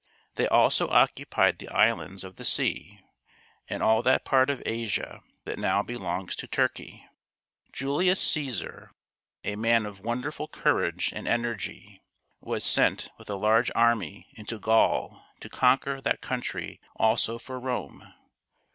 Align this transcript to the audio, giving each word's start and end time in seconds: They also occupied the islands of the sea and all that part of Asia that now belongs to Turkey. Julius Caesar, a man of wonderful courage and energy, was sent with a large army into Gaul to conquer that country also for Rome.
They 0.33 0.47
also 0.47 0.87
occupied 0.89 1.59
the 1.59 1.69
islands 1.69 2.23
of 2.23 2.37
the 2.37 2.43
sea 2.43 3.01
and 3.67 3.83
all 3.83 4.01
that 4.01 4.25
part 4.25 4.49
of 4.49 4.63
Asia 4.65 5.21
that 5.45 5.59
now 5.59 5.83
belongs 5.83 6.35
to 6.37 6.47
Turkey. 6.47 7.05
Julius 7.71 8.19
Caesar, 8.19 8.89
a 9.43 9.55
man 9.55 9.85
of 9.85 9.99
wonderful 9.99 10.47
courage 10.47 11.13
and 11.15 11.27
energy, 11.27 12.01
was 12.39 12.63
sent 12.63 13.09
with 13.19 13.29
a 13.29 13.35
large 13.35 13.69
army 13.75 14.27
into 14.33 14.57
Gaul 14.57 15.21
to 15.39 15.49
conquer 15.49 16.01
that 16.01 16.19
country 16.19 16.81
also 16.95 17.37
for 17.37 17.59
Rome. 17.59 18.11